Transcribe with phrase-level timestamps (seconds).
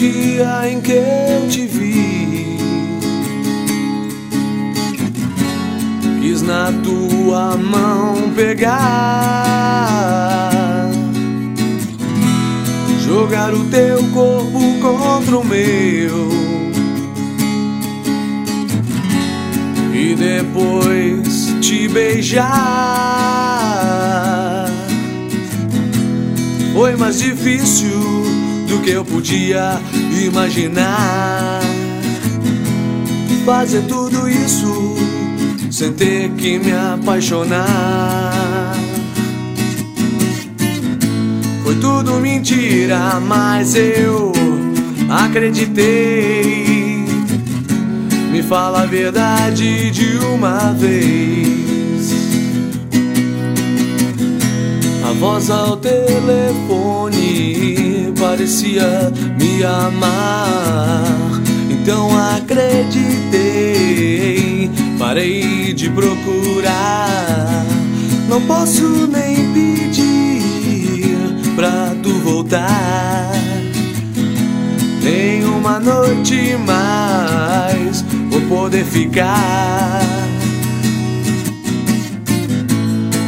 [0.00, 2.58] dia em que eu te vi.
[6.20, 8.90] Quis na tua mão pegar,
[13.00, 16.28] jogar o teu corpo contra o meu.
[19.92, 22.46] E depois te beijar.
[26.72, 28.39] Foi mais difícil
[28.70, 29.80] do que eu podia
[30.24, 31.60] imaginar.
[33.44, 34.96] Fazer tudo isso
[35.72, 37.66] sem ter que me apaixonar.
[41.64, 44.32] Foi tudo mentira, mas eu
[45.08, 47.04] acreditei.
[48.30, 52.14] Me fala a verdade de uma vez.
[55.04, 57.59] A voz ao telefone
[58.40, 61.04] parecia me amar.
[61.68, 63.20] Então acreditei,
[64.98, 67.66] parei de procurar.
[68.30, 70.40] Não posso nem pedir
[71.54, 73.30] pra tu voltar.
[75.02, 80.00] Nem uma noite mais vou poder ficar.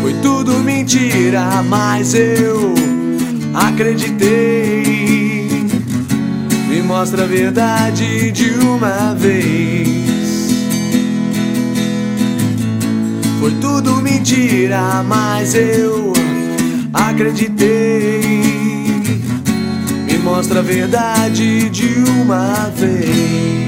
[0.00, 2.72] Foi tudo mentira, mas eu
[3.54, 4.81] acreditei.
[6.94, 10.52] Mostra a verdade de uma vez.
[13.40, 16.12] Foi tudo mentira, mas eu
[16.92, 18.20] acreditei.
[20.06, 23.61] Me mostra a verdade de uma vez.